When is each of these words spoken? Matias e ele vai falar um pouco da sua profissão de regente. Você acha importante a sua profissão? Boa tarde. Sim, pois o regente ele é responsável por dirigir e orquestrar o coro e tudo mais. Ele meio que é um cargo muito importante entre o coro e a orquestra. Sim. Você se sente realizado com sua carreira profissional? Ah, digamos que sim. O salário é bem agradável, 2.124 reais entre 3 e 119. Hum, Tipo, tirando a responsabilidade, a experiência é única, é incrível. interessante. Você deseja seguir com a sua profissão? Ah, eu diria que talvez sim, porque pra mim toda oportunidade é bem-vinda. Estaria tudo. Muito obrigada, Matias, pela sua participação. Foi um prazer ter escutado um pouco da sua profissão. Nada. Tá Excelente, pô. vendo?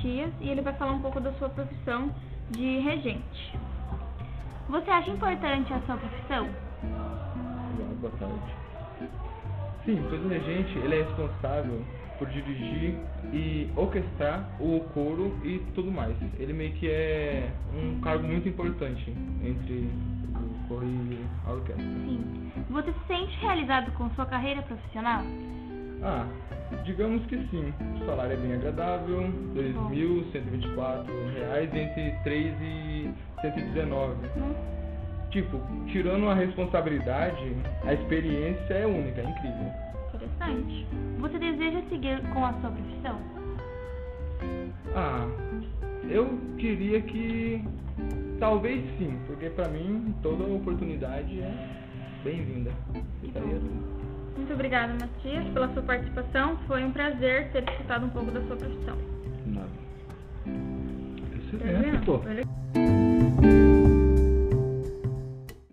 Matias 0.00 0.32
e 0.40 0.48
ele 0.48 0.62
vai 0.62 0.72
falar 0.74 0.92
um 0.92 1.02
pouco 1.02 1.20
da 1.20 1.32
sua 1.34 1.48
profissão 1.50 2.10
de 2.50 2.78
regente. 2.80 3.58
Você 4.68 4.90
acha 4.90 5.10
importante 5.10 5.72
a 5.72 5.80
sua 5.80 5.96
profissão? 5.96 6.48
Boa 8.00 8.12
tarde. 8.18 8.54
Sim, 9.84 10.02
pois 10.08 10.24
o 10.24 10.28
regente 10.28 10.78
ele 10.78 11.00
é 11.00 11.02
responsável 11.02 11.84
por 12.18 12.28
dirigir 12.28 12.94
e 13.32 13.70
orquestrar 13.76 14.48
o 14.58 14.80
coro 14.94 15.36
e 15.44 15.58
tudo 15.74 15.90
mais. 15.90 16.16
Ele 16.38 16.52
meio 16.52 16.72
que 16.74 16.88
é 16.88 17.50
um 17.74 18.00
cargo 18.00 18.26
muito 18.26 18.48
importante 18.48 19.10
entre 19.42 19.90
o 20.34 20.68
coro 20.68 20.86
e 20.86 21.26
a 21.46 21.52
orquestra. 21.52 21.84
Sim. 21.84 22.52
Você 22.70 22.92
se 22.92 23.06
sente 23.06 23.36
realizado 23.40 23.92
com 23.92 24.08
sua 24.10 24.26
carreira 24.26 24.62
profissional? 24.62 25.22
Ah, 26.02 26.26
digamos 26.84 27.24
que 27.26 27.36
sim. 27.48 27.72
O 28.00 28.06
salário 28.06 28.32
é 28.32 28.36
bem 28.36 28.54
agradável, 28.54 29.22
2.124 29.54 31.04
reais 31.34 31.68
entre 31.74 32.12
3 32.24 32.54
e 32.62 33.10
119. 33.42 34.14
Hum, 34.36 34.54
Tipo, 35.30 35.60
tirando 35.86 36.28
a 36.28 36.34
responsabilidade, 36.34 37.54
a 37.84 37.94
experiência 37.94 38.74
é 38.74 38.84
única, 38.84 39.20
é 39.20 39.24
incrível. 39.30 39.72
interessante. 40.12 40.86
Você 41.20 41.38
deseja 41.38 41.82
seguir 41.88 42.20
com 42.32 42.44
a 42.44 42.52
sua 42.54 42.70
profissão? 42.70 43.20
Ah, 44.96 45.28
eu 46.10 46.36
diria 46.56 47.00
que 47.02 47.62
talvez 48.40 48.82
sim, 48.98 49.16
porque 49.28 49.50
pra 49.50 49.68
mim 49.68 50.12
toda 50.20 50.42
oportunidade 50.42 51.40
é 51.40 51.54
bem-vinda. 52.24 52.72
Estaria 53.22 53.54
tudo. 53.54 54.09
Muito 54.40 54.54
obrigada, 54.54 54.94
Matias, 54.94 55.46
pela 55.52 55.70
sua 55.74 55.82
participação. 55.82 56.56
Foi 56.66 56.82
um 56.82 56.90
prazer 56.90 57.52
ter 57.52 57.62
escutado 57.68 58.06
um 58.06 58.08
pouco 58.08 58.30
da 58.30 58.40
sua 58.46 58.56
profissão. 58.56 58.96
Nada. 59.46 59.68
Tá 60.46 61.58
Excelente, 61.58 62.06
pô. 62.06 62.18
vendo? 62.18 63.09